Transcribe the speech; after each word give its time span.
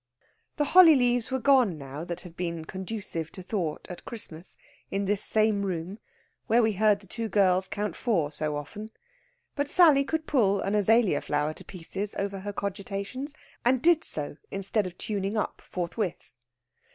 The 0.57 0.65
holly 0.73 0.95
leaves 0.95 1.29
were 1.29 1.37
gone 1.37 1.77
now 1.77 2.03
that 2.05 2.21
had 2.21 2.35
been 2.35 2.65
conducive 2.65 3.31
to 3.33 3.43
thought 3.43 3.85
at 3.87 4.03
Christmas 4.03 4.57
in 4.89 5.05
this 5.05 5.23
same 5.23 5.61
room 5.63 5.99
when 6.47 6.63
we 6.63 6.73
heard 6.73 7.01
the 7.01 7.05
two 7.05 7.29
girls 7.29 7.67
count 7.67 7.95
four 7.95 8.31
so 8.31 8.55
often, 8.55 8.89
but 9.55 9.67
Sally 9.67 10.03
could 10.03 10.25
pull 10.25 10.59
an 10.59 10.73
azalea 10.73 11.21
flower 11.21 11.53
to 11.53 11.63
pieces 11.63 12.15
over 12.17 12.39
her 12.39 12.51
cogitations, 12.51 13.35
and 13.63 13.79
did 13.79 14.03
so, 14.03 14.37
instead 14.49 14.87
of 14.87 14.97
tuning 14.97 15.37
up 15.37 15.61
forthwith. 15.63 16.33